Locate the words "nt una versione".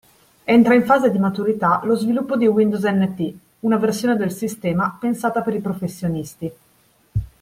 2.85-4.15